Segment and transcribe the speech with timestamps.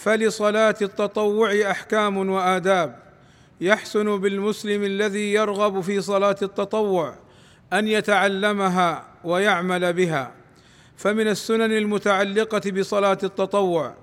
[0.00, 2.96] فلصلاة التطوع أحكام وآداب.
[3.60, 7.14] يحسن بالمسلم الذي يرغب في صلاة التطوع
[7.72, 10.32] أن يتعلمها ويعمل بها.
[10.96, 13.94] فمن السنن المتعلقة بصلاة التطوع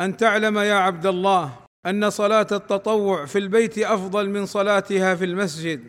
[0.00, 1.52] أن تعلم يا عبد الله
[1.86, 5.80] أن صلاة التطوع في البيت أفضل من صلاتها في المسجد.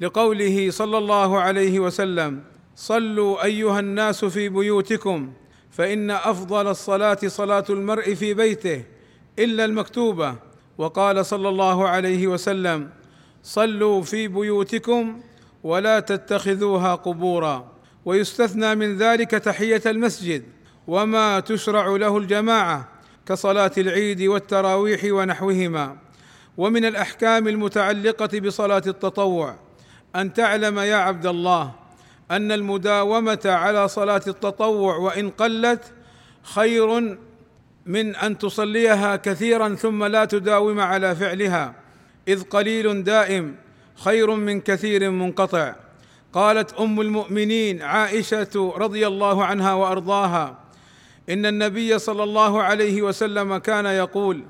[0.00, 2.42] لقوله صلى الله عليه وسلم
[2.76, 5.32] صلوا أيها الناس في بيوتكم
[5.76, 8.84] فإن أفضل الصلاة صلاة المرء في بيته
[9.38, 10.34] إلا المكتوبة.
[10.78, 12.90] وقال صلى الله عليه وسلم
[13.42, 15.20] صلوا في بيوتكم
[15.64, 17.72] ولا تتخذوها قبورا.
[18.04, 20.42] ويستثنى من ذلك تحية المسجد.
[20.86, 22.88] وما تشرع له الجماعة
[23.26, 25.96] كصلاة العيد والتراويح ونحوهما.
[26.56, 29.56] ومن الأحكام المتعلقة بصلاة التطوع
[30.16, 31.83] أن تعلم يا عبد الله
[32.30, 35.92] أن المداومة على صلاة التطوع وإن قلت
[36.42, 37.18] خير
[37.86, 41.74] من أن تصليها كثيرا ثم لا تداوم على فعلها
[42.28, 43.56] إذ قليل دائم
[43.94, 45.74] خير من كثير منقطع.
[46.32, 50.58] قالت أم المؤمنين عائشة رضي الله عنها وأرضاها
[51.30, 54.44] إن النبي صلى الله عليه وسلم كان يقول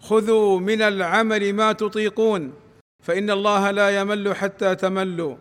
[0.00, 2.52] خذوا من العمل ما تطيقون
[3.04, 5.36] فإن الله لا يمل حتى تملوا.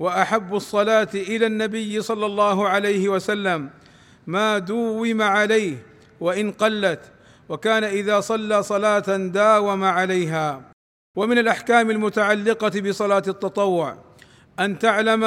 [0.00, 3.70] وأحب الصلاة إلى النبي صلى الله عليه وسلم.
[4.26, 5.76] ما دوم عليه
[6.20, 7.00] وإن قلت
[7.48, 10.72] وكان إذا صلى صلاة داوم عليها.
[11.16, 13.96] ومن الأحكام المتعلقة بصلاة التطوع
[14.60, 15.24] أن تعلم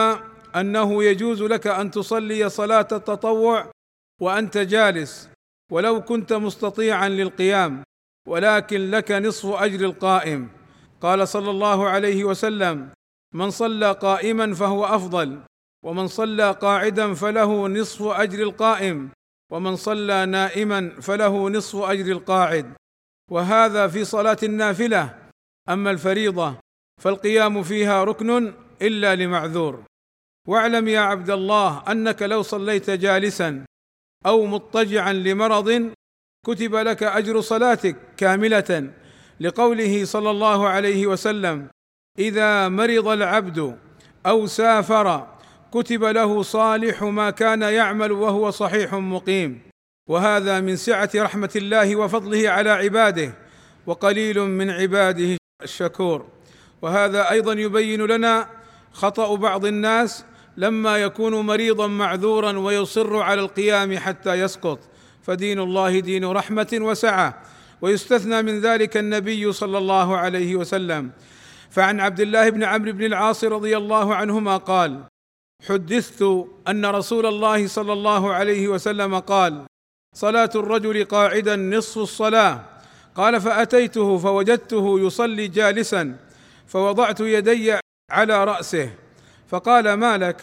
[0.55, 3.71] أنه يجوز لك أن تصلي صلاة التطوع
[4.21, 5.29] وأنت جالس
[5.71, 7.83] ولو كنت مستطيعا للقيام
[8.27, 10.49] ولكن لك نصف أجر القائم.
[11.01, 12.89] قال صلى الله عليه وسلم
[13.33, 15.39] من صلى قائما فهو أفضل
[15.85, 19.09] ومن صلى قاعدا فله نصف أجر القائم
[19.51, 22.73] ومن صلى نائما فله نصف أجر القاعد.
[23.31, 25.19] وهذا في صلاة النافلة.
[25.69, 26.55] أما الفريضة
[27.01, 29.83] فالقيام فيها ركن إلا لمعذور.
[30.47, 33.65] واعلم يا عبد الله أنك لو صليت جالسا
[34.25, 35.91] أو مضطجعا لمرض
[36.45, 38.93] كتب لك أجر صلاتك كاملة
[39.39, 41.69] لقوله صلى الله عليه وسلم.
[42.19, 43.77] إذا مرض العبد
[44.25, 45.27] أو سافر
[45.71, 49.61] كتب له صالح ما كان يعمل وهو صحيح مقيم.
[50.09, 53.33] وهذا من سعة رحمة الله وفضله على عباده
[53.85, 56.25] وقليل من عباده الشكور.
[56.81, 58.49] وهذا أيضا يبين لنا
[58.91, 60.25] خطأ بعض الناس
[60.57, 64.79] لما يكون مريضا معذورا ويصر على القيام حتى يسقط.
[65.23, 67.41] فدين الله دين رحمة وسعة.
[67.81, 71.11] ويستثنى من ذلك النبي صلى الله عليه وسلم.
[71.73, 75.03] فعن عبد الله بن عمرو بن العاص رضي الله عنهما قال
[75.69, 76.21] حدثت
[76.67, 79.65] أن رسول الله صلى الله عليه وسلم قال
[80.15, 82.59] صلاة الرجل قاعدا نصف الصلاة.
[83.15, 86.15] قال فأتيته فوجدته يصلي جالسا
[86.67, 87.77] فوضعت يدي
[88.11, 88.89] على رأسه
[89.47, 90.41] فقال ما لك؟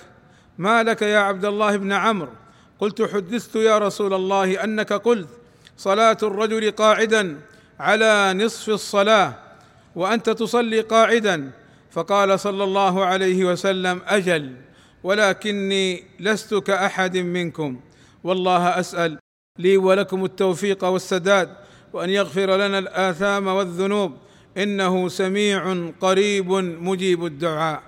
[0.58, 2.32] ما لك يا عبد الله بن عمرو؟
[2.78, 5.28] قلت حدثت يا رسول الله أنك قلت
[5.76, 7.40] صلاة الرجل قاعدا
[7.80, 9.49] على نصف الصلاة.
[9.96, 11.50] وأنت تصلي قاعدا.
[11.90, 14.54] فقال صلى الله عليه وسلم أجل
[15.02, 17.80] ولكني لست كأحد منكم.
[18.24, 19.18] والله أسأل
[19.58, 21.48] لي ولكم التوفيق والسداد
[21.92, 24.12] وأن يغفر لنا الآثام والذنوب.
[24.56, 26.50] إنه سميع قريب
[26.82, 27.82] مجيب الدعاء.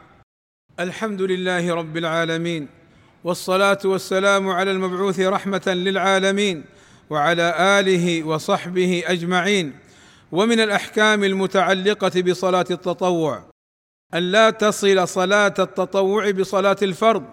[0.81, 2.69] الحمد لله رب العالمين
[3.25, 6.65] والصلاة والسلام على المبعوث رحمة للعالمين
[7.11, 9.81] وعلى آله وصحبه أجمعين.
[10.32, 13.43] ومن الأحكام المتعلقة بصلاة التطوع
[14.14, 17.25] أن لا تصل صلاة التطوع بصلاة الفرض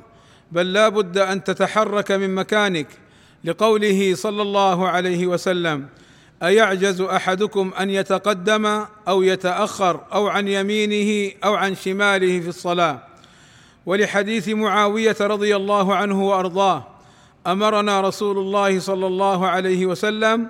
[0.52, 2.88] بل لا بد أن تتحرك من مكانك
[3.44, 5.88] لقوله صلى الله عليه وسلم
[6.44, 13.04] أيعجز أحدكم أن يتقدم أو يتأخر أو عن يمينه أو عن شماله في الصلاة؟
[13.86, 16.88] ولحديث معاوية رضي الله عنه وأرضاه
[17.48, 20.50] أمرنا رسول الله صلى الله عليه وسلم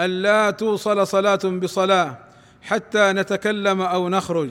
[0.00, 2.18] الا توصل صلاة بصلاة
[2.62, 4.50] حتى نتكلم أو نخرج.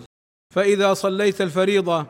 [0.56, 2.06] فإذا صليت الفريضة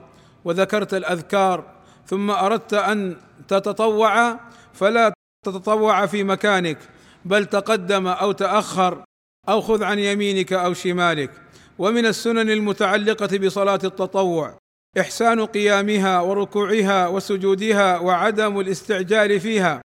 [0.46, 1.64] وذكرت الأذكار
[2.06, 3.18] ثم أردت أن
[3.48, 4.40] تتطوع
[4.74, 5.14] فلا
[5.46, 6.78] تتطوع في مكانك
[7.26, 9.04] بل تقدم أو تأخر
[9.50, 11.32] أو خذ عن يمينك أو شمالك.
[11.78, 14.58] ومن السنن المتعلقة بصلاة التطوع
[15.00, 19.82] إحسان قيامها وركوعها وسجودها وعدم الاستعجال فيها.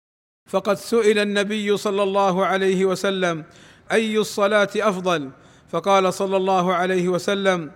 [0.48, 3.44] فقد سئل النبي صلى الله عليه وسلم
[3.92, 5.30] أي الصلاة أفضل؟
[5.70, 7.72] فقال صلى الله عليه وسلم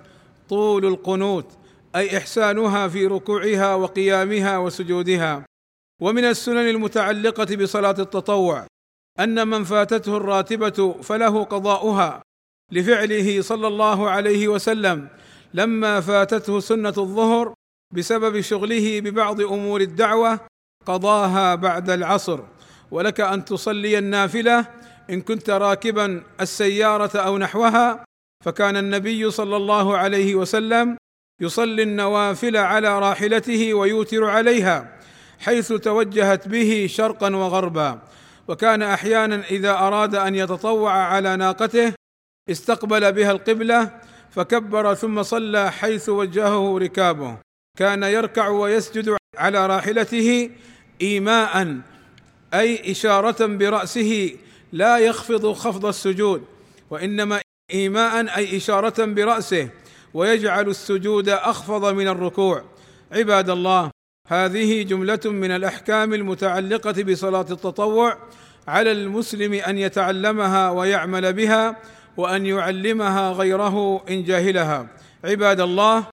[0.50, 1.46] طول القنوت
[1.96, 5.46] أي إحسانها في ركوعها وقيامها وسجودها.
[6.02, 8.68] ومن السنن المتعلقة بصلاة التطوع
[9.20, 12.22] أن من فاتته الراتبة فله قضاؤها.
[12.72, 15.08] لفعله صلى الله عليه وسلم
[15.54, 17.54] لما فاتته سنة الظهر
[17.94, 20.40] بسبب شغله ببعض أمور الدعوة
[20.86, 22.40] قضاها بعد العصر.
[22.92, 24.66] ولك أن تصلي النافلة
[25.10, 28.06] إن كنت راكبا السيارة أو نحوها.
[28.46, 30.98] فكان النبي صلى الله عليه وسلم
[31.42, 35.00] يصلي النوافل على راحلته ويوتر عليها
[35.40, 38.00] حيث توجهت به شرقا وغربا.
[38.48, 41.94] وكان أحيانا إذا أراد أن يتطوع على ناقته
[42.50, 43.90] استقبل بها القبلة
[44.32, 47.38] فكبر ثم صلى حيث وجهه ركابه.
[47.78, 50.50] كان يركع ويسجد على راحلته
[51.02, 51.82] ايماء
[52.54, 54.36] أي إشارة برأسه
[54.74, 56.44] لا يخفض خفض السجود
[56.90, 57.42] وإنما
[57.74, 59.70] ايماء أي إشارة برأسه
[60.14, 62.64] ويجعل السجود أخفض من الركوع.
[63.12, 63.92] عباد الله
[64.28, 68.18] هذه جملة من الأحكام المتعلقة بصلاة التطوع
[68.68, 71.78] على المسلم أن يتعلمها ويعمل بها
[72.18, 74.88] وأن يعلمها غيره إن جاهلها.
[75.24, 76.04] عباد الله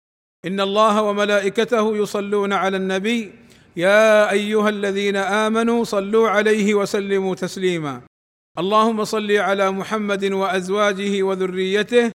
[0.45, 3.33] إن الله وملائكته يصلون على النبي
[3.79, 8.01] يا أيها الذين آمنوا صلوا عليه وسلموا تسليما.
[8.59, 12.11] اللهم صل على محمد وأزواجه وذريته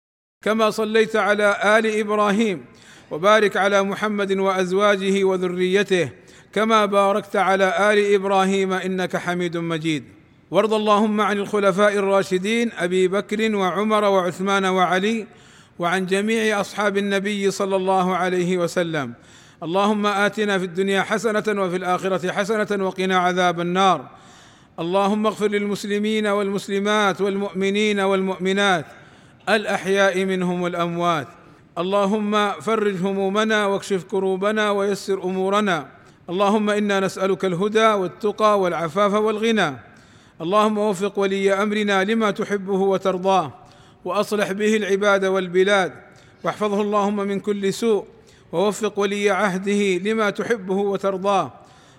[0.45, 2.65] كما صليت على آل إبراهيم
[3.11, 6.09] وبارك على محمد وأزواجه وذريته
[6.53, 10.05] كما باركت على آل إبراهيم إنك حميد مجيد.
[10.51, 15.27] وارض اللهم عن الخلفاء الراشدين أبي بكر وعمر وعثمان وعلي
[15.79, 19.15] وعن جميع أصحاب النبي صلى الله عليه وسلم.
[19.63, 24.09] اللهم آتنا في الدنيا حسنة وفي الآخرة حسنة وقنا عذاب النار.
[24.81, 28.87] اللهم اغفر للمسلمين والمسلمات والمؤمنين والمؤمنات
[29.49, 31.29] الأحياء منهم والأموات.
[31.79, 35.87] اللهم فرج همومنا واكشف كروبنا ويسر أمورنا.
[36.31, 39.77] اللهم إنا نسألك الهدى والتقى والعفاف والغنى.
[40.41, 43.53] اللهم وفق ولي أمرنا لما تحبه وترضاه
[44.05, 45.93] وأصلح به العباد والبلاد.
[46.45, 48.05] واحفظه اللهم من كل سوء.
[48.53, 51.53] ووفق ولي عهده لما تحبه وترضاه.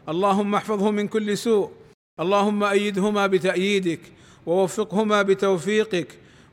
[0.09, 1.71] اللهم احفظه من كل سوء.
[2.19, 3.99] اللهم أيدهما بتأييدك
[4.45, 6.07] ووفقهما بتوفيقك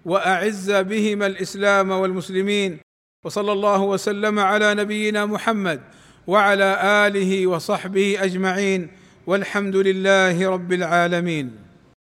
[0.04, 2.78] وأعز بهما الإسلام والمسلمين.
[3.25, 5.80] وصلى الله وسلم على نبينا محمد
[6.26, 8.88] وعلى آله وصحبه أجمعين.
[9.26, 11.60] والحمد لله رب العالمين.